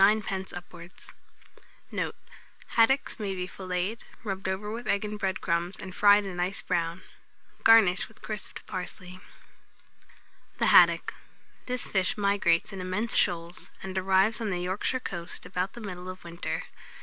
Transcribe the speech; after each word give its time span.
upwards. 0.55 1.11
Note. 1.91 2.15
Haddocks 2.69 3.19
may 3.19 3.35
be 3.35 3.45
filleted, 3.45 4.03
rubbed 4.23 4.49
over 4.49 4.71
with 4.71 4.87
egg 4.87 5.05
and 5.05 5.19
bread 5.19 5.41
crumbs, 5.41 5.77
and 5.79 5.93
fried 5.93 6.25
a 6.25 6.33
nice 6.33 6.59
brown; 6.63 7.03
garnish 7.63 8.07
with 8.07 8.19
crisped 8.23 8.65
parsley. 8.65 9.19
[Illustration: 9.19 9.31
THE 10.57 10.65
HADDOCK.] 10.65 11.05
THE 11.05 11.13
HADDOCK. 11.13 11.13
This 11.67 11.87
fish 11.87 12.17
migrates 12.17 12.73
in 12.73 12.81
immense 12.81 13.15
shoals, 13.15 13.69
and 13.83 13.95
arrives 13.95 14.41
on 14.41 14.49
the 14.49 14.59
Yorkshire 14.61 15.01
coast 15.01 15.45
about 15.45 15.73
the 15.73 15.81
middle 15.81 16.09
of 16.09 16.23
winter. 16.23 16.63